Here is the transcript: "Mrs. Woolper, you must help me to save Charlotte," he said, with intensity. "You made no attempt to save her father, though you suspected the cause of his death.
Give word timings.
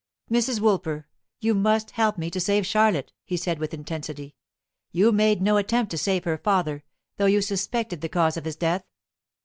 "Mrs. 0.31 0.59
Woolper, 0.59 1.05
you 1.41 1.53
must 1.53 1.91
help 1.91 2.17
me 2.17 2.31
to 2.31 2.39
save 2.39 2.65
Charlotte," 2.65 3.13
he 3.23 3.37
said, 3.37 3.59
with 3.59 3.71
intensity. 3.71 4.33
"You 4.91 5.11
made 5.11 5.43
no 5.43 5.57
attempt 5.57 5.91
to 5.91 5.97
save 5.99 6.23
her 6.23 6.39
father, 6.39 6.83
though 7.17 7.27
you 7.27 7.39
suspected 7.43 8.01
the 8.01 8.09
cause 8.09 8.35
of 8.35 8.45
his 8.45 8.55
death. 8.55 8.83